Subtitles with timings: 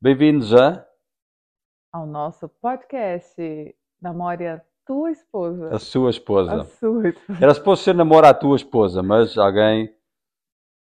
[0.00, 0.86] Bem-vindos a
[1.92, 5.74] ao nosso podcast Namore a Tua Esposa.
[5.74, 6.60] A Sua Esposa.
[6.60, 7.38] A sua esposa.
[7.44, 9.92] Era suposto ser namora a tua esposa, mas alguém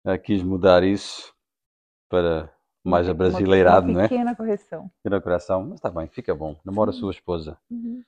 [0.06, 1.32] eh, quis mudar isso
[2.10, 2.52] para
[2.84, 4.08] mais abrasileirado, não é?
[4.08, 4.90] pequena correção.
[5.04, 6.60] Tira o coração, mas está bem, fica bom.
[6.66, 7.56] Namora a sua esposa.
[7.70, 8.04] Uhum.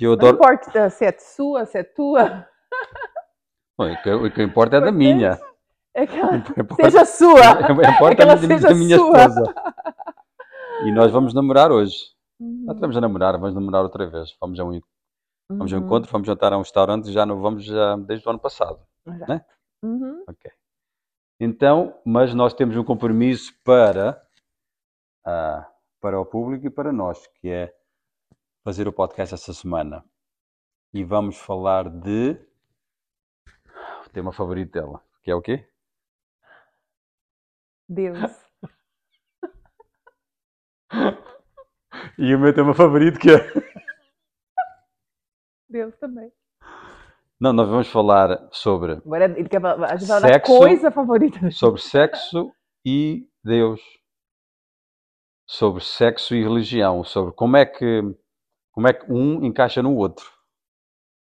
[0.00, 0.36] Eu Não adoro.
[0.36, 2.46] importa se é sua, se é tua,
[3.76, 5.38] Bom, o, que, o que importa é da minha.
[5.94, 7.40] É que ela Importa- seja sua.
[7.70, 9.18] importa É que ela seja minha sua.
[9.26, 9.54] esposa.
[10.84, 11.96] E nós vamos namorar hoje.
[12.40, 12.66] Uhum.
[12.72, 14.36] estamos a namorar, vamos namorar outra vez.
[14.40, 14.80] Vamos a um,
[15.50, 15.86] vamos a um Uhum.
[15.86, 18.80] encontro, vamos jantar a um restaurante e já não vamos já desde o ano passado.
[19.06, 19.30] Exato.
[19.32, 19.44] né?
[19.84, 20.24] Uhum.
[20.28, 20.50] Ok.
[21.40, 24.20] Então, mas nós temos um compromisso para,
[25.24, 25.68] ah,
[26.00, 27.74] para o público e para nós, que é
[28.64, 30.04] fazer o podcast esta semana.
[30.94, 32.36] E vamos falar de
[34.06, 35.68] o tema favorito dela, que é o quê?
[37.92, 38.18] Deus.
[42.18, 43.52] E o meu tema favorito que é...
[45.68, 46.30] Deus também.
[47.40, 50.58] Não, nós vamos falar sobre, Agora ele quer a gente falar da Sexo.
[50.58, 51.50] coisa favorita.
[51.50, 52.54] sobre sexo
[52.86, 53.80] e Deus.
[55.48, 58.00] Sobre sexo e religião, sobre como é que
[58.70, 60.30] como é que um encaixa no outro,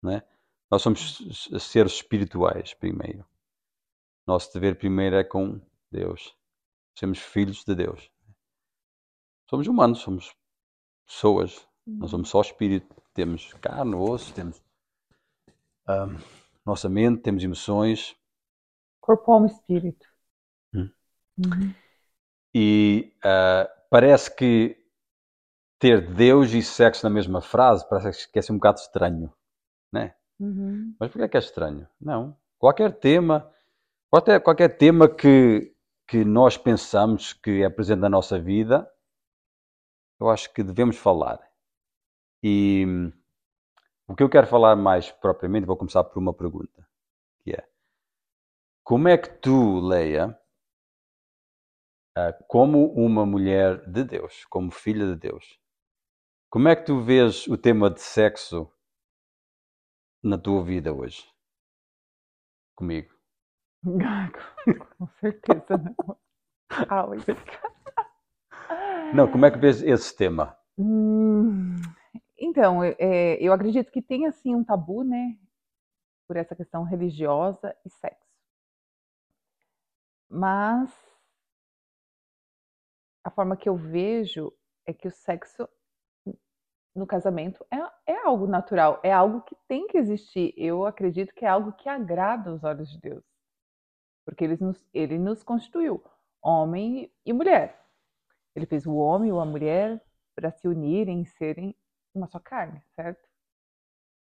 [0.03, 0.21] né?
[0.69, 1.17] Nós somos
[1.59, 3.25] seres espirituais primeiro.
[4.27, 5.59] Nosso dever primeiro é com
[5.91, 6.37] Deus.
[6.99, 8.11] Somos filhos de Deus.
[9.49, 10.35] Somos humanos, somos
[11.07, 11.65] pessoas.
[11.87, 12.93] Não somos só espírito.
[13.13, 14.61] Temos carne, osso, temos
[15.87, 16.17] ahm,
[16.65, 18.17] nossa mente, temos emoções.
[18.99, 20.05] Corpo, alma e espírito.
[20.73, 20.89] Hum.
[21.37, 21.73] Uhum.
[22.53, 24.77] E ah, parece que
[25.79, 29.33] ter Deus e sexo na mesma frase parece que é assim um bocado estranho,
[29.89, 30.15] né?
[30.37, 30.93] Uhum.
[30.99, 31.87] Mas porquê é que é estranho?
[31.99, 32.35] Não.
[32.57, 33.49] Qualquer tema,
[34.09, 35.73] qualquer, qualquer tema que,
[36.09, 38.91] que nós pensamos que é presente na nossa vida,
[40.19, 41.39] eu acho que devemos falar.
[42.41, 43.13] E hum,
[44.07, 46.87] o que eu quero falar mais propriamente, vou começar por uma pergunta,
[47.43, 47.69] que é
[48.83, 50.35] como é que tu, Leia,
[52.17, 55.59] ah, como uma mulher de Deus, como filha de Deus,
[56.49, 58.67] como é que tu vês o tema de sexo
[60.23, 61.23] na tua vida hoje?
[62.75, 63.18] Comigo.
[64.97, 66.17] Com certeza não.
[66.89, 67.11] Au,
[69.13, 70.55] Não, como é que vês esse tema?
[70.77, 71.81] Hum,
[72.37, 75.37] então, eu- é, eu acredito que tem assim um tabu, né,
[76.27, 78.29] por essa questão religiosa e sexo.
[80.29, 80.89] Mas
[83.23, 84.51] a forma que eu vejo
[84.85, 85.67] é que o sexo
[86.95, 90.53] no casamento é, é algo natural, é algo que tem que existir.
[90.57, 93.23] Eu acredito que é algo que agrada aos olhos de Deus,
[94.29, 96.03] porque ele nos, ele nos constituiu,
[96.39, 97.83] homem e mulher.
[98.55, 99.99] Ele fez o homem e a mulher
[100.35, 101.75] para se unirem e serem
[102.13, 103.27] uma só carne, certo?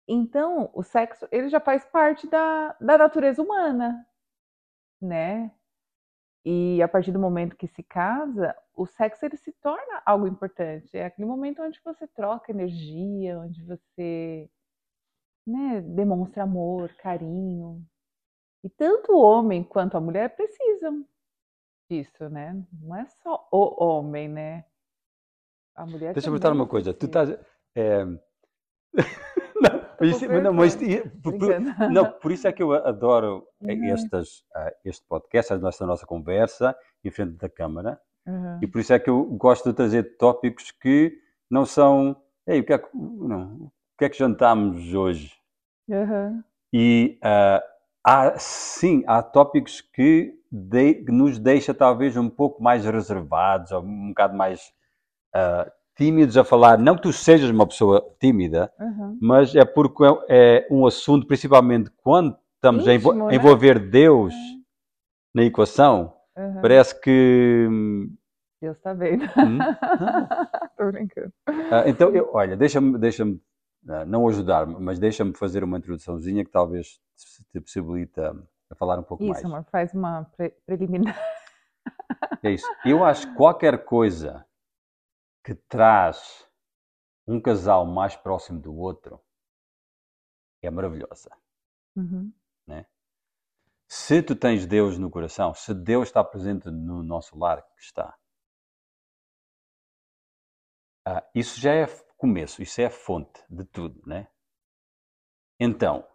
[0.07, 4.07] Então, o sexo, ele já faz parte da, da natureza humana,
[5.01, 5.51] né?
[6.45, 10.97] E a partir do momento que se casa, o sexo ele se torna algo importante.
[10.97, 14.49] É aquele momento onde você troca energia, onde você
[15.47, 17.85] né, demonstra amor, carinho.
[18.63, 21.05] E tanto o homem quanto a mulher precisam
[21.91, 22.63] disso, né?
[22.81, 24.65] Não é só o homem, né?
[25.75, 26.93] A mulher Deixa eu perguntar uma coisa.
[26.93, 27.31] Tu estás.
[27.75, 28.05] é,
[29.61, 30.77] não, isso, não, mas,
[31.23, 33.93] por, não, por isso é que eu adoro Uhum.
[33.93, 38.01] estas, ah, este podcast, a nossa, conversa em frente da câmara.
[38.27, 38.59] Uhum.
[38.63, 41.19] E por isso é que eu gosto de trazer tópicos que
[41.51, 42.17] não são.
[42.47, 45.33] Ei, o que é que, não, o que, é que jantámos hoje?
[45.89, 46.43] Uhum.
[46.73, 47.63] E ah,
[48.05, 54.09] há, sim, há tópicos que, de- nos deixa talvez um pouco mais reservados, ou um
[54.09, 54.73] bocado mais
[55.35, 56.79] ah, tímidos a falar.
[56.79, 59.19] Não que tu sejas uma pessoa tímida, Uhum.
[59.21, 63.37] mas é porque é um assunto, principalmente quando estamos a, envo- Íntimo, a né?
[63.37, 64.35] envolver Deus
[65.35, 66.61] na equação, Uhum.
[66.63, 67.67] parece que.
[67.71, 68.15] hum,
[68.61, 69.25] Deus tá vendo.
[69.25, 69.59] hum,
[70.77, 71.33] Tô brincando.
[71.71, 73.41] Ah, então, eu- olha, deixa-me ah,
[73.83, 77.01] não ajudar, mas deixa-me fazer uma introduçãozinha que talvez
[77.51, 78.31] te possibilita
[78.69, 79.45] a falar um pouco Isso, mais.
[79.45, 81.19] amor, faz uma pre- preliminar.
[82.43, 82.67] É isso.
[82.85, 84.47] Eu acho que qualquer coisa
[85.45, 86.49] que traz
[87.27, 89.21] um casal mais próximo do outro
[90.63, 91.31] é maravilhosa.
[91.97, 92.33] Uhum.
[93.93, 98.17] Se tu tens Deus no coração, se Deus está presente no nosso lar, que está,
[101.05, 101.89] ah, isso já é
[102.21, 104.29] começo, isso é a fonte de tudo, né?
[105.59, 106.07] Então,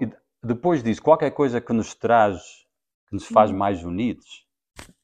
[0.00, 0.10] e
[0.46, 2.66] depois disso, qualquer coisa que nos traz,
[3.08, 3.56] que nos faz Uhum.
[3.56, 4.46] mais unidos,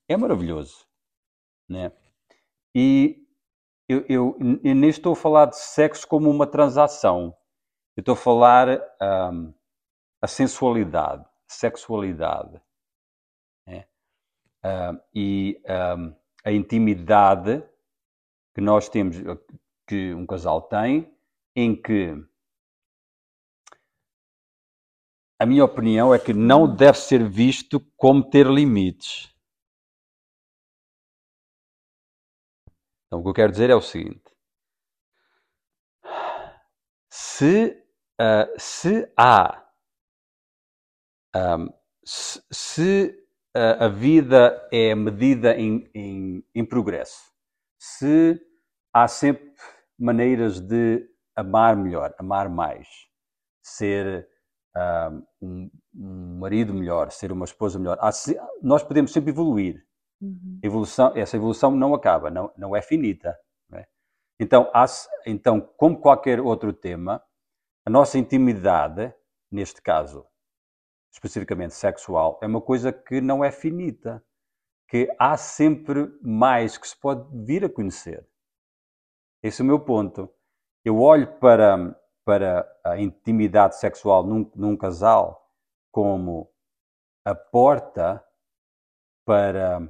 [0.06, 0.86] é maravilhoso,
[1.68, 1.90] né?
[2.74, 3.26] e
[3.88, 7.36] eu, eu, eu, nem estou a falar de sexo como uma transação.
[7.96, 9.52] Eu estou a falar um,
[10.20, 12.60] a sensualidade, sexualidade.
[13.66, 13.86] Né?
[14.64, 17.62] Um, e um, a intimidade
[18.54, 19.16] que nós temos,
[19.92, 21.14] que um casal tem,
[21.54, 22.14] em que
[25.38, 29.30] a minha opinião é que não deve ser visto como ter limites.
[33.06, 34.34] Então, o que eu quero dizer é o seguinte:
[37.10, 37.84] se,
[38.18, 39.70] uh, se há,
[41.36, 41.68] um,
[42.02, 47.30] se, se uh, a vida é medida em, em, em progresso,
[47.78, 48.40] se
[48.90, 49.52] há sempre
[50.02, 52.88] maneiras de amar melhor, amar mais,
[53.62, 54.28] ser
[55.40, 57.98] um, um, marido melhor, ser uma esposa melhor.
[58.62, 59.86] nós podemos sempre evoluir.
[60.20, 60.58] Uhum.
[60.62, 63.36] Evolução, essa evolução não acaba, não, não é finita.
[63.68, 63.86] Não é?
[64.38, 64.84] Então, há,
[65.26, 67.22] então, como qualquer outro tema,
[67.84, 69.12] a nossa intimidade,
[69.50, 70.24] neste caso,
[71.12, 74.24] especificamente sexual, é uma coisa que não é finita,
[74.88, 78.26] que há sempre mais que se pode vir a conhecer.
[79.42, 80.32] Esse é o meu ponto.
[80.84, 85.50] Eu olho para para a intimidade sexual num, num casal
[85.90, 86.48] como
[87.24, 88.24] a porta
[89.24, 89.80] para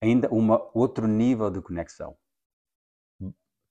[0.00, 2.16] ainda um outro nível de conexão.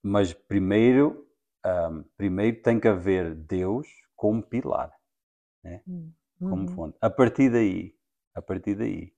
[0.04, 1.28] Mas primeiro,
[1.66, 4.94] um, primeiro tem que haver Deus como pilar,
[5.64, 5.82] né?
[5.88, 6.14] Uhum.
[6.40, 6.98] como fonte.
[7.02, 7.98] A partir daí,
[8.36, 9.14] a partir daí,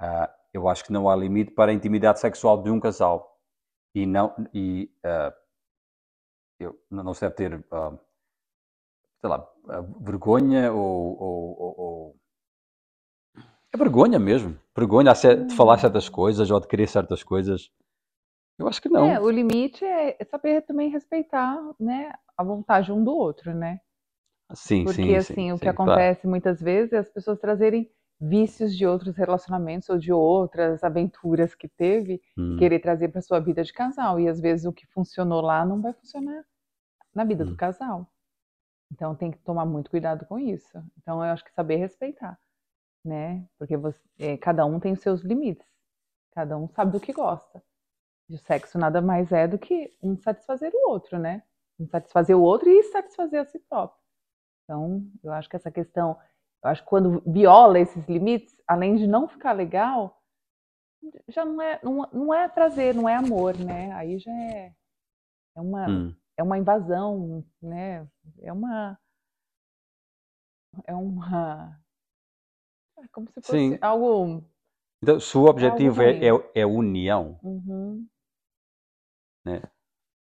[0.00, 3.31] uh, eu acho que não há limite para a intimidade sexual de um casal
[3.94, 5.32] e não e uh,
[6.58, 7.98] eu, não se deve ter, uh,
[9.20, 9.46] sei lá,
[10.00, 12.16] vergonha ou, ou, ou,
[13.72, 14.58] É vergonha mesmo.
[14.76, 17.70] Vergonha de falar certas coisas ou de querer certas coisas.
[18.58, 19.06] Eu acho que não.
[19.06, 23.80] É, o limite é saber também respeitar né, a vontade um do outro, né?
[24.54, 26.30] Sim, Porque, sim, assim, sim, o que sim, acontece claro.
[26.30, 27.90] muitas vezes é as pessoas trazerem
[28.22, 32.54] vícios de outros relacionamentos ou de outras aventuras que teve hum.
[32.54, 34.20] e querer trazer para sua vida de casal.
[34.20, 36.44] E às vezes o que funcionou lá não vai funcionar
[37.12, 37.48] na vida hum.
[37.48, 38.08] do casal.
[38.92, 40.78] Então tem que tomar muito cuidado com isso.
[40.98, 42.38] Então eu acho que saber respeitar,
[43.04, 43.44] né?
[43.58, 45.66] Porque você, é, cada um tem os seus limites.
[46.32, 47.60] Cada um sabe do que gosta.
[48.28, 51.42] De sexo nada mais é do que um satisfazer o outro, né?
[51.78, 54.00] Um satisfazer o outro e satisfazer a si próprio.
[54.64, 56.16] Então, eu acho que essa questão,
[56.62, 60.20] eu acho que quando viola esses limites, além de não ficar legal,
[61.28, 63.92] já não é, não, não é prazer, não é amor, né?
[63.92, 64.72] Aí já é,
[65.56, 68.08] é uma, hum é uma invasão, né?
[68.40, 68.98] É uma
[70.86, 71.78] é uma
[72.98, 73.78] é como se fosse Sim.
[73.80, 74.44] algo
[75.02, 78.06] então, se o objetivo é, é, é, união, uhum.
[79.44, 79.62] né?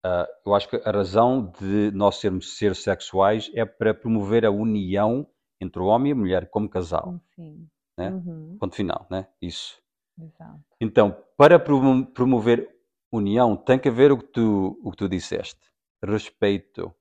[0.05, 4.51] Uh, eu acho que a razão de nós sermos seres sexuais é para promover a
[4.51, 5.27] união
[5.59, 7.19] entre o homem e a mulher como casal.
[7.36, 7.68] Sim.
[7.98, 8.12] Né?
[8.12, 8.57] Uhum.
[8.59, 9.27] Ponto final, né?
[9.42, 9.81] Isso.
[10.19, 10.59] Exato.
[10.80, 12.69] Então, para promover
[13.12, 15.68] união, tem que haver o que tu, o que tu disseste
[16.04, 16.94] respeito.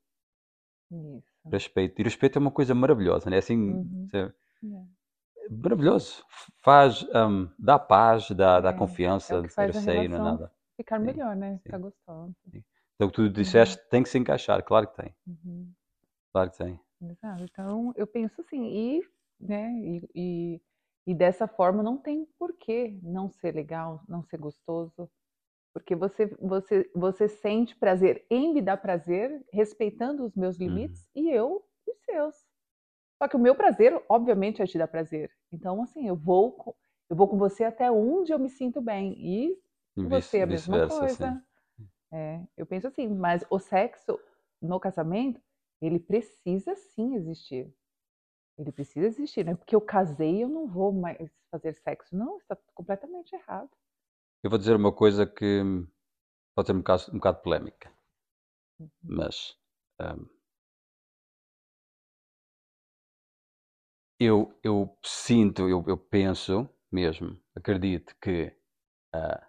[0.90, 1.48] Isso.
[1.50, 2.00] Respeito.
[2.00, 3.38] E respeito é uma coisa maravilhosa, né?
[3.38, 4.08] Assim, uhum.
[4.12, 4.32] é
[5.50, 6.24] maravilhoso.
[6.62, 8.72] Faz, um, dá paz, dá, dá é.
[8.72, 10.52] confiança, é receio, não é nada.
[10.76, 11.58] Ficar melhor, né?
[11.62, 12.34] Ficar gostoso.
[12.50, 12.64] Sim.
[12.94, 13.88] Então, o que tu disseste uhum.
[13.90, 15.14] tem que se encaixar, claro que tem.
[15.26, 15.72] Uhum.
[16.32, 16.80] Claro que tem.
[17.00, 17.42] Exato.
[17.42, 19.02] Então, eu penso assim, e,
[19.40, 20.62] né, e, e,
[21.06, 25.10] e dessa forma não tem porquê não ser legal, não ser gostoso,
[25.72, 31.22] porque você, você, você sente prazer em me dar prazer, respeitando os meus limites, uhum.
[31.22, 32.34] e eu os seus.
[33.18, 35.30] Só que o meu prazer, obviamente, é te dar prazer.
[35.52, 36.76] Então, assim, eu vou,
[37.08, 39.12] eu vou com você até onde eu me sinto bem.
[39.18, 39.58] E
[39.96, 41.28] você é a mesma coisa.
[41.28, 41.88] Assim.
[42.12, 44.18] É, eu penso assim, mas o sexo
[44.60, 45.40] no casamento,
[45.80, 47.72] ele precisa sim existir.
[48.58, 52.16] Ele precisa existir, não é porque eu casei eu não vou mais fazer sexo.
[52.16, 53.70] Não, está completamente errado.
[54.42, 55.62] Eu vou dizer uma coisa que
[56.54, 57.92] pode ser um bocado, um bocado polémica,
[58.78, 58.90] Uhum.
[59.08, 59.56] mas
[60.00, 60.26] hum,
[64.18, 68.52] eu, eu sinto, eu, eu penso mesmo, acredito que
[69.12, 69.48] a,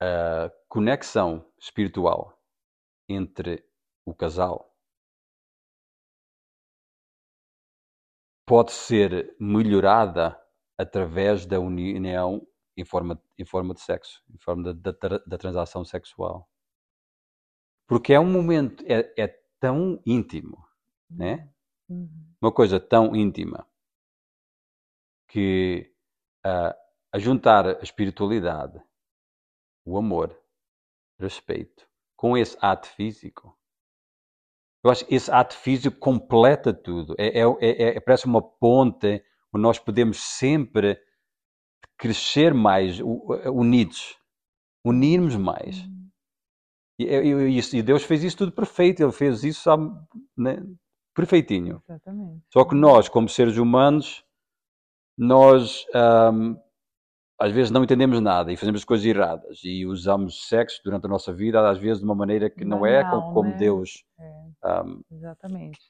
[0.00, 2.38] a conexão espiritual
[3.08, 3.64] entre
[4.06, 4.65] o casal
[8.46, 10.40] pode ser melhorada
[10.78, 15.84] através da união em forma, em forma de sexo, em forma da, da, da transação
[15.84, 16.48] sexual.
[17.86, 19.26] Porque é um momento, é, é
[19.58, 20.64] tão íntimo,
[21.10, 21.50] né?
[21.88, 22.08] Uhum.
[22.40, 23.66] Uma coisa tão íntima
[25.28, 25.92] que
[26.44, 26.74] uh,
[27.12, 28.82] a juntar a espiritualidade
[29.84, 30.36] o amor,
[31.18, 33.55] respeito, com esse ato físico.
[34.86, 37.16] Eu acho que esse ato físico completa tudo.
[37.18, 39.20] É, é, é, é parece uma ponte
[39.52, 40.96] onde nós podemos sempre
[41.98, 43.00] crescer mais
[43.52, 44.16] unidos,
[44.84, 45.78] unirmos mais.
[45.78, 46.08] Hum.
[47.00, 49.68] E, e, e, Deus fez isso tudo perfeito, Ele fez isso
[50.36, 50.64] né,
[51.12, 51.82] perfeitinho.
[51.88, 52.44] Exatamente.
[52.52, 54.24] Só que nós, como seres humanos,
[55.18, 55.84] nós
[56.32, 56.56] um,
[57.38, 61.32] às vezes não entendemos nada e fazemos coisas erradas e usamos sexo durante a nossa
[61.32, 63.56] vida, às vezes de uma maneira que não, é como, como né?
[63.56, 64.46] Deus é.
[64.82, 65.02] Um,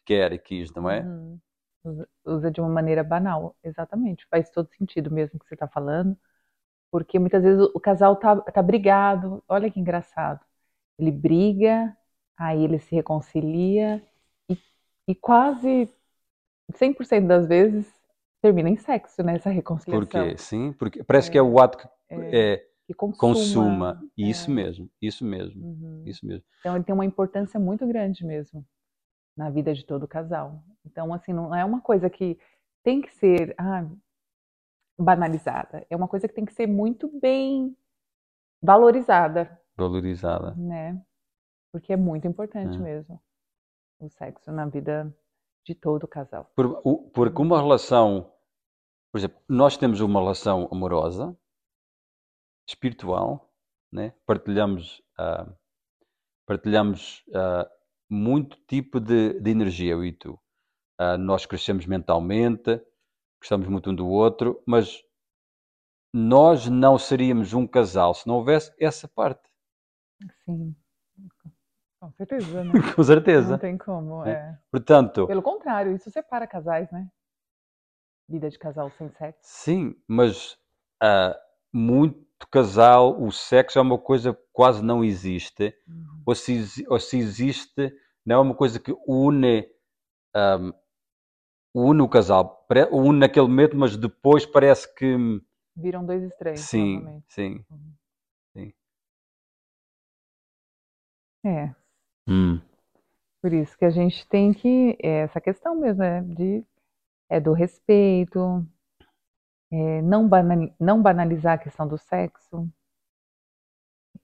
[0.05, 1.01] quer e quis, não é?
[1.01, 1.39] Uhum.
[2.25, 4.27] Usa de uma maneira banal, exatamente.
[4.29, 6.17] Faz todo sentido mesmo que você está falando,
[6.91, 9.43] porque muitas vezes o casal tá, tá brigado.
[9.49, 10.41] Olha que engraçado.
[10.99, 11.97] Ele briga,
[12.37, 14.03] aí ele se reconcilia
[14.51, 14.59] e,
[15.09, 15.89] e quase
[16.73, 17.87] 100% das vezes
[18.47, 19.35] termina em sexo, né?
[19.35, 20.07] Essa reconciliação.
[20.07, 20.39] Por quê?
[20.39, 23.35] Sim, porque parece é, que é o ato que, é, é, que consuma.
[23.35, 24.03] consuma.
[24.17, 24.55] Isso é.
[24.55, 26.03] mesmo, isso mesmo, uhum.
[26.07, 26.45] isso mesmo.
[26.61, 28.65] Então ele tem uma importância muito grande mesmo
[29.37, 30.63] na vida de todo casal.
[30.85, 32.39] Então, assim, não é uma coisa que
[32.85, 33.85] tem que ser ah,
[34.99, 35.85] banalizada.
[35.91, 37.77] É uma coisa que tem que ser muito bem
[38.63, 39.61] valorizada.
[39.77, 40.55] Valorizada.
[40.55, 41.03] Né?
[41.73, 42.81] Porque é muito importante é.
[42.81, 43.21] mesmo
[43.99, 45.13] o sexo na vida
[45.65, 46.51] de todo o casal.
[46.55, 46.81] Por,
[47.13, 48.31] porque uma relação,
[49.17, 51.35] por exemplo, nós temos uma relação amorosa,
[52.69, 53.51] espiritual,
[53.91, 54.13] né?
[54.27, 55.51] partilhamos, uh,
[56.47, 57.67] partilhamos uh,
[58.11, 60.39] muito tipo de, de, energia, eu e tu.
[61.01, 62.79] Uh, nós crescemos mentalmente,
[63.41, 65.03] gostamos muito um do outro, mas
[66.13, 69.51] nós não seríamos um casal se não houvesse essa parte.
[70.45, 70.77] Sim.
[71.99, 72.73] Com certeza, né?
[72.95, 73.53] Com certeza.
[73.53, 74.33] Não tem como, é.
[74.33, 74.59] é.
[74.71, 75.27] Portanto.
[75.27, 77.11] Pelo contrário, isso separa casais, né?
[78.29, 79.39] Vida de casal sem sexo.
[79.43, 80.55] Sim, mas
[81.03, 81.35] uh,
[81.73, 85.75] muito casal, o sexo é uma coisa que quase não existe.
[85.87, 86.23] Uhum.
[86.27, 87.93] Ou, se, ou se existe,
[88.25, 89.69] não é uma coisa que une.
[90.35, 90.73] Um,
[91.75, 95.17] une o casal, une naquele momento, mas depois parece que.
[95.77, 96.61] Viram dois estranhos.
[96.61, 97.95] Sim, sim, uhum.
[98.55, 98.73] sim.
[101.45, 101.75] É.
[102.27, 102.61] Hum.
[103.43, 106.65] Por isso que a gente tem que, é essa questão mesmo, né, de,
[107.29, 108.67] é do respeito,
[109.71, 112.69] é, não, banal, não banalizar a questão do sexo.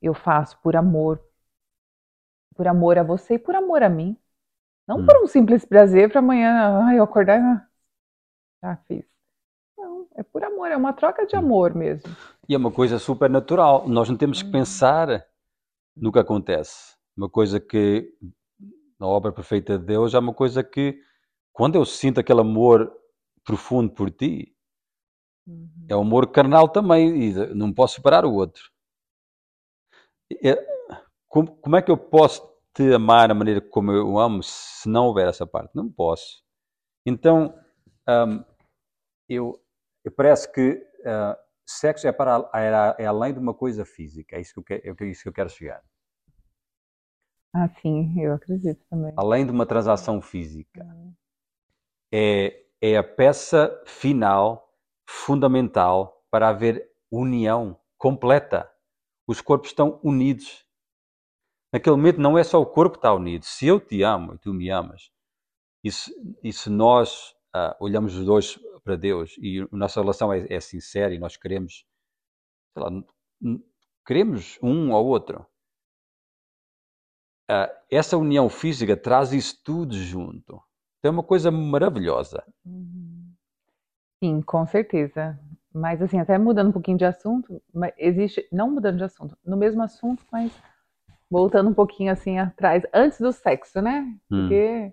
[0.01, 1.23] Eu faço por amor,
[2.55, 4.17] por amor a você e por amor a mim.
[4.87, 5.07] Não hum.
[5.07, 9.05] por um simples prazer para amanhã, ai, eu acordar e já fiz.
[9.77, 11.41] Não, é por amor, é uma troca de hum.
[11.41, 12.15] amor mesmo.
[12.49, 13.89] E é uma coisa super natural.
[13.89, 14.53] Nós não temos que hum.
[14.53, 15.27] pensar
[15.97, 18.13] no que acontece uma coisa que
[18.99, 21.01] na obra perfeita de Deus é uma coisa que
[21.53, 22.93] quando eu sinto aquele amor
[23.45, 24.55] profundo por ti,
[25.47, 25.87] uhum.
[25.89, 28.63] é um amor carnal também e não posso separar o outro.
[30.43, 30.57] É,
[31.29, 35.07] como, como, é que eu posso te amar da maneira como eu amo se não
[35.07, 35.75] houver essa parte?
[35.75, 36.43] Não posso.
[37.05, 37.55] Então,
[38.09, 38.45] um,
[39.29, 39.61] eu,
[40.05, 44.37] eu parece que uh, sexo é, para, é, é, além de uma coisa física.
[44.37, 45.83] É isso que eu, é isso que eu quero chegar.
[47.55, 49.13] Ah, sim, eu acredito também.
[49.17, 50.87] Além de uma transação física,
[52.13, 54.71] é, é a peça final,
[55.09, 58.71] fundamental, para haver união completa.
[59.27, 60.67] Os corpos estão unidos.
[61.73, 63.45] Naquele momento não é só o corpo que está unido.
[63.45, 65.11] Se eu te amo e tu me amas,
[65.83, 70.33] e se, e se nós uh, olhamos os dois para Deus e a nossa relação
[70.33, 71.87] é, é sincera e nós queremos,
[72.77, 72.91] lá,
[74.07, 75.47] queremos um ao outro,
[77.51, 80.63] uh, essa união física traz isso tudo junto.
[81.03, 82.45] É uma coisa maravilhosa.
[82.65, 83.33] Uhum.
[84.23, 85.39] Sim, com certeza.
[85.75, 87.61] Mas assim, até mudando um pouquinho de assunto,
[87.97, 90.53] existe, não mudando de assunto, no mesmo assunto, mas
[91.31, 94.03] voltando um pouquinho assim atrás, antes do sexo, né?
[94.31, 94.43] Hum.
[94.43, 94.93] Porque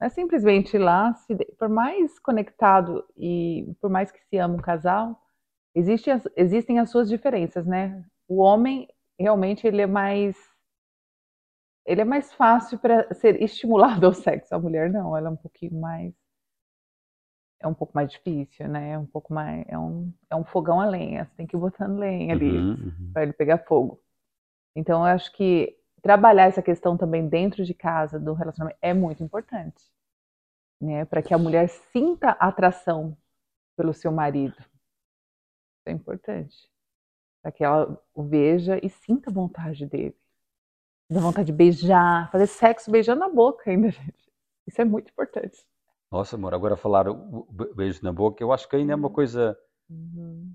[0.00, 4.60] não é simplesmente lá, se, por mais conectado e por mais que se ama um
[4.62, 5.18] casal,
[5.74, 8.04] existe, existem as suas diferenças, né?
[8.28, 8.88] O homem
[9.18, 10.36] realmente ele é mais
[11.88, 14.54] ele é mais fácil para ser estimulado ao sexo.
[14.54, 16.14] A mulher não, ela é um pouquinho mais
[17.60, 18.90] é um pouco mais difícil, né?
[18.90, 21.58] É um pouco mais é um, é um fogão a lenha, você tem que ir
[21.58, 23.10] botando lenha ali uhum, uhum.
[23.12, 24.00] para ele pegar fogo.
[24.76, 29.24] Então eu acho que trabalhar essa questão também dentro de casa do relacionamento é muito
[29.24, 29.82] importante,
[30.80, 31.04] né?
[31.06, 33.16] Para que a mulher sinta atração
[33.76, 34.56] pelo seu marido.
[34.58, 36.70] Isso é importante.
[37.42, 40.16] Para que ela o veja e sinta vontade dele.
[41.10, 44.28] Dá vontade de beijar, fazer sexo beijando na boca ainda, gente.
[44.66, 45.56] Isso é muito importante.
[46.12, 49.14] Nossa, amor, agora falar o beijo na boca, eu acho que ainda é uma uhum.
[49.14, 49.58] coisa.
[49.90, 50.54] Uhum.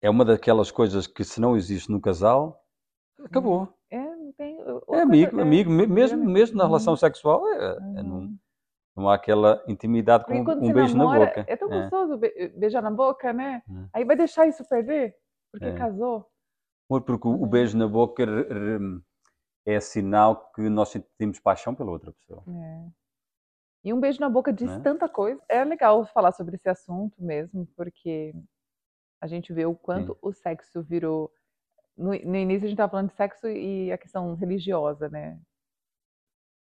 [0.00, 2.64] É uma daquelas coisas que, se não existe no casal,
[3.24, 3.68] acabou.
[3.90, 4.58] É, não tem.
[4.58, 6.30] É outra amigo, coisa- é, amigo, me- mesmo, amigo.
[6.32, 6.68] mesmo na Uhum.
[6.70, 8.02] relação sexual, é, é Uhum.
[8.04, 8.38] não,
[8.96, 11.44] não há aquela intimidade com um beijo na namora, boca.
[11.46, 11.80] é tão É.
[11.80, 13.62] gostoso be- beijar na boca, né?
[13.68, 13.88] É.
[13.94, 15.14] Aí vai deixar isso perder?
[15.52, 15.74] Porque É.
[15.74, 16.26] casou?
[16.90, 17.48] Amor, Porque o, o Uhum.
[17.48, 19.00] beijo na boca re- re-
[19.70, 22.42] é sinal que nós sentimos paixão pela outra pessoa.
[22.48, 22.88] É.
[23.84, 24.80] E um beijo na boca diz Né?
[24.80, 25.40] tanta coisa.
[25.48, 28.34] É legal falar sobre esse assunto mesmo, porque
[29.20, 31.30] a gente vê o quanto o sexo virou.
[31.96, 35.38] No, no início a gente estava falando de sexo e a questão religiosa, né?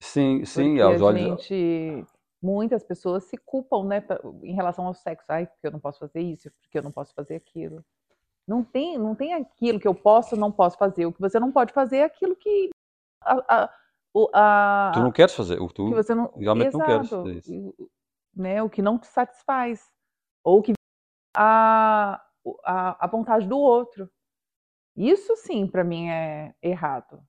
[0.02, 1.22] Sim, sim, aos olhos.
[1.42, 2.06] gente,
[2.42, 4.04] muitas pessoas se culpam, né,
[4.44, 5.26] em relação ao sexo.
[5.32, 7.84] Ai, porque eu não posso fazer isso, porque eu não posso fazer aquilo.
[8.48, 11.06] Não tem, não tem aquilo que eu posso não posso fazer.
[11.06, 12.70] O que você não pode fazer é aquilo que
[13.28, 13.70] a, a,
[14.34, 17.30] a- Tu não queres fazer, o que tu que você não, realmente não queres exato,
[17.30, 17.52] isso.
[17.54, 17.74] e-
[18.36, 19.82] né, o que não te satisfaz
[20.44, 20.74] ou que
[21.36, 22.22] a,
[22.64, 24.10] a, a vontade do outro.
[24.96, 27.20] Isso sim, para mim é errado.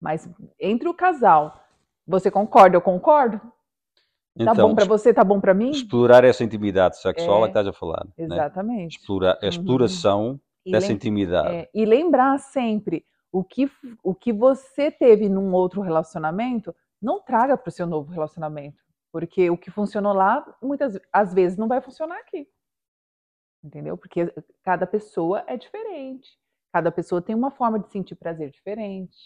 [0.00, 1.62] Mas entre o casal,
[2.06, 2.76] você concorda?
[2.76, 3.38] Eu concordo.
[3.38, 5.70] Tá Então, bom para você, tá bom para mim?
[5.70, 8.04] explorar essa intimidade sexual é, É, que estás a falar.
[8.04, 8.12] né?
[8.16, 8.98] Exatamente.
[8.98, 9.48] Explorar, a Uhum.
[9.48, 11.54] exploração E dessa lem- intimidade.
[11.54, 13.70] É, e lembrar sempre o que,
[14.02, 18.82] o que você teve num outro relacionamento, não traga para o seu novo relacionamento.
[19.12, 22.48] Porque o que funcionou lá, muitas às vezes não vai funcionar aqui.
[23.62, 23.96] Entendeu?
[23.96, 24.32] Porque
[24.62, 26.38] cada pessoa é diferente.
[26.72, 29.16] Cada pessoa tem uma forma de sentir prazer diferente,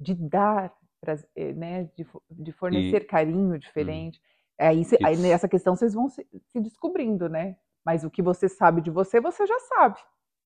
[0.00, 1.84] de dar prazer, né?
[1.96, 4.20] de, de fornecer carinho diferente.
[4.58, 7.56] Aí, cê- aí nessa questão vocês vão se, se descobrindo, né?
[7.84, 9.98] Mas o que você sabe de você, você já sabe.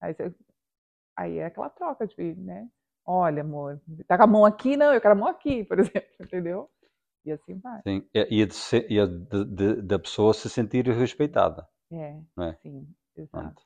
[0.01, 0.15] Aí,
[1.17, 2.69] aí é aquela troca de, né?
[3.05, 4.77] Olha, amor, tá com a mão aqui?
[4.77, 6.71] Não, eu quero a mão aqui, por exemplo, entendeu?
[7.25, 7.83] E assim vai.
[7.87, 8.47] Sim, e e
[8.91, 11.67] e da pessoa se sentir respeitada.
[11.93, 12.59] É, Não é?
[12.63, 13.63] sim, exato.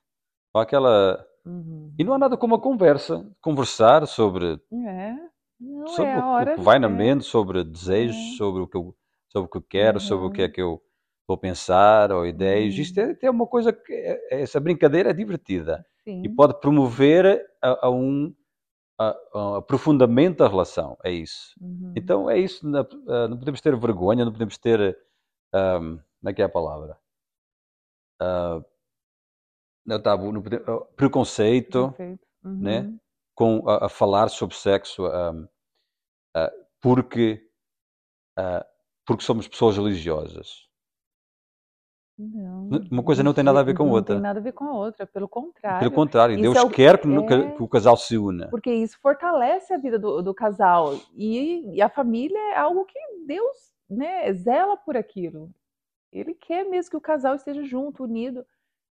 [0.52, 1.26] Só aquela.
[1.44, 1.92] Uhum.
[1.98, 3.30] E não há nada como a conversa.
[3.40, 5.14] Conversar sobre, É,
[5.60, 6.54] não sobre é o, a o hora.
[6.54, 8.36] que vai na é, mente, sobre desejos, É.
[8.36, 8.94] sobre o que eu,
[9.28, 10.52] sobre o que eu quero, sobre o que é Uhum.
[10.52, 10.80] que eu
[11.28, 12.76] a pensar, ou ideias.
[12.76, 12.78] Uhum.
[12.78, 13.92] Isto é, é uma coisa que.
[13.92, 15.84] é- essa brincadeira é divertida.
[16.22, 18.34] E Sim, pode promover a, a um
[18.98, 20.96] a- a aprofundamento da relação.
[21.04, 21.54] É isso.
[21.60, 21.92] uhum.
[21.96, 22.66] Então é isso.
[22.68, 24.96] na- ah, Não podemos ter vergonha, não podemos ter.
[25.52, 26.98] ahm, como é que é a palavra?
[28.20, 28.62] Ah,
[29.86, 32.26] não, tabu, não podemos- ah, preconceito Perfeito.
[32.44, 32.80] né?
[32.80, 32.98] Uhum.
[33.36, 35.46] com, a, a falar sobre sexo ahm,
[36.36, 37.48] ah, porque,
[38.38, 38.64] ah,
[39.06, 40.68] porque somos pessoas religiosas.
[42.16, 44.14] Não, Uma coisa não tem nada a ver com a Não outra.
[44.14, 45.80] tem nada a ver com a outra, pelo contrário.
[45.80, 48.48] Pelo contrário, Isso Deus é o- quer que, é- que o casal se una.
[48.50, 50.94] Porque isso fortalece a vida do, do casal.
[51.14, 55.50] E, e a família é algo que Deus né, zela por aquilo.
[56.12, 58.46] Ele quer mesmo que o casal esteja junto, unido.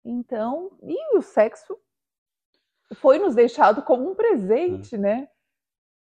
[0.04, 1.78] Então, e o sexo
[2.96, 5.28] foi nos deixado como um presente, né?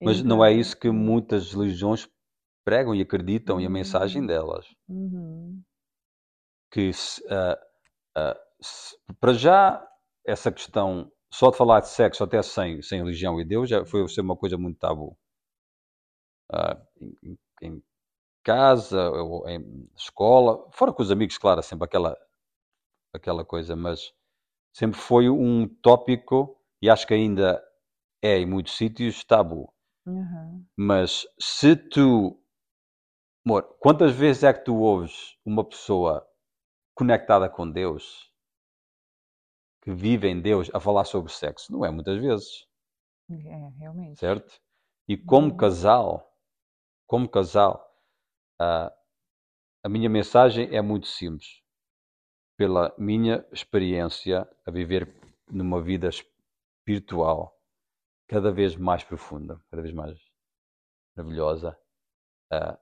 [0.02, 2.08] Mas não é Então, isso que muitas religiões
[2.64, 4.26] pregam e acreditam, e a mensagem Uhum.
[4.26, 4.74] delas.
[4.88, 5.60] uhum,
[6.70, 7.58] que se, ah,
[8.16, 8.38] ah,
[9.20, 9.86] para já
[10.26, 14.06] essa questão só de falar de sexo até sem, sem religião e Deus já foi
[14.08, 15.16] ser uma coisa muito tabu.
[16.52, 17.82] Ah, em, em- em
[18.44, 22.16] casa, ou em escola, fora com os amigos, claro, sempre aquela,
[23.14, 24.12] aquela coisa, mas
[24.72, 27.62] sempre foi um tópico e acho que ainda
[28.22, 29.72] é em muitos sítios tabu.
[30.06, 30.66] uhum.
[30.78, 32.40] Mas se tu.
[33.46, 36.22] Amor, quantas vezes é que tu ouves uma pessoa
[36.96, 38.32] conectada com Deus,
[39.82, 41.72] que vive em Deus, a falar sobre sexo?
[41.72, 42.66] Não é muitas vezes,
[43.30, 44.18] É, realmente.
[44.18, 44.60] certo?
[45.08, 45.56] E como Uhum.
[45.56, 46.32] casal,
[47.06, 47.84] como casal,
[48.60, 48.92] ah,
[49.84, 51.62] a minha mensagem é muito simples.
[52.58, 55.14] Pela minha experiência a viver
[55.50, 57.58] numa vida espiritual
[58.28, 60.18] cada vez mais profunda, cada vez mais
[61.16, 61.78] maravilhosa,
[62.52, 62.78] a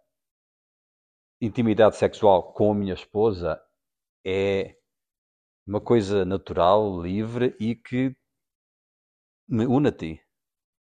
[1.40, 3.61] intimidade sexual com a minha esposa
[4.24, 4.76] é
[5.66, 8.16] uma coisa natural, livre e que
[9.48, 10.10] me une a ti,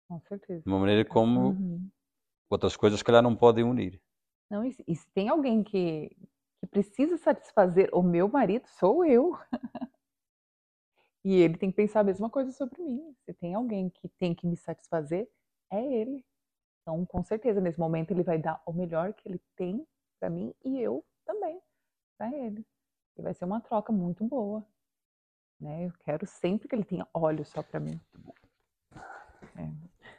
[0.09, 0.63] Com certeza.
[0.65, 1.91] de uma maneira como Uhum.
[2.51, 4.01] outras coisas, se calhar, não podem unir.
[4.51, 6.11] Não, e, se- e se tem alguém que,
[6.61, 9.33] que precisa satisfazer o meu marido, sou eu.
[11.25, 13.15] E ele tem que pensar a mesma coisa sobre mim.
[13.25, 15.29] Se tem alguém que tem que me satisfazer,
[15.71, 16.25] é ele.
[16.83, 19.87] Então, com certeza, nesse momento ele vai dar o melhor que ele tem
[20.21, 21.61] para mim e eu também
[22.19, 22.67] para ele.
[23.19, 24.65] E vai ser uma troca muito boa.
[25.61, 25.87] Né?
[25.87, 28.01] Eu quero sempre que ele tenha olhos só para mim.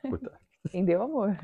[0.10, 0.32] Puta.
[0.66, 1.36] Entendeu, amor?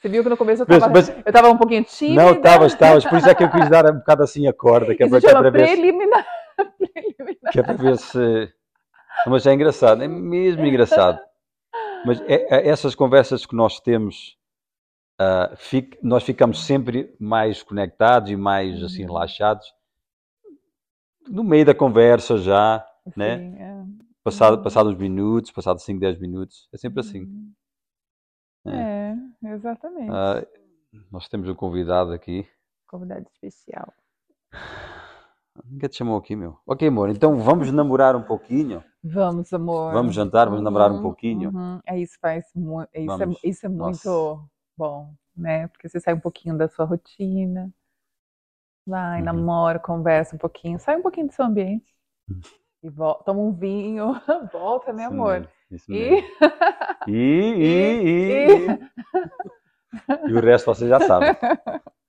[0.00, 2.22] Você viu que no começo eu Mas- tava, mas- eu tava um pouquinho tímida.
[2.22, 4.94] Não, estavas, estavas, por isso é que eu quis dar um bocado assim a corda,
[4.94, 6.26] que é Isso para, que é chama para ver se, preliminar.
[6.78, 7.52] preliminar.
[7.52, 8.54] que é para ver se.
[9.26, 11.20] Mas é engraçado, é mesmo engraçado.
[12.04, 14.36] Mas é, é essas conversas que nós temos,
[15.20, 15.56] uh,
[16.02, 19.12] nós ficamos sempre mais conectados e mais assim Uhum.
[19.14, 19.66] relaxados
[21.28, 22.84] no meio da conversa já,
[23.16, 23.54] né?
[23.58, 23.84] É.
[24.24, 24.62] Passado, Uhum.
[24.62, 27.22] passados uns minutos, passados 5, 10 minutos, é sempre assim.
[27.22, 27.52] Uhum.
[28.66, 29.16] É.
[29.44, 30.10] É, exatamente.
[30.12, 30.46] Ah,
[31.10, 32.46] nós temos um convidado aqui.
[32.86, 33.92] Convidado especial.
[35.64, 36.56] Ninguém te chamou aqui, meu.
[36.66, 38.82] Ok, amor, então vamos namorar um pouquinho.
[39.02, 39.92] Vamos, amor.
[39.92, 41.50] Vamos jantar, vamos namorar um Uhum, pouquinho.
[41.50, 41.80] uhum.
[41.86, 44.40] É isso faz muito, isso, é, isso é muito Nossa.
[44.76, 45.66] bom, né?
[45.68, 47.72] Porque você sai um pouquinho da sua rotina,
[48.86, 49.22] vai, Uhum.
[49.22, 51.94] namora, conversa um pouquinho, sai um pouquinho do seu ambiente
[52.82, 54.14] e volta, toma um vinho,
[54.52, 55.48] volta, né, amor?
[55.70, 56.22] isso mesmo.
[57.06, 58.78] E, e, e, e-
[60.26, 61.36] e, e o resto você já sabe.